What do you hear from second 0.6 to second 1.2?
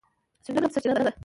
د کب سرچینه ده.